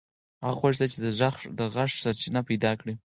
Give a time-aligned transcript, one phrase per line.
[0.45, 0.99] هغه غوښتل چې
[1.59, 2.93] د غږ سرچینه پیدا کړي.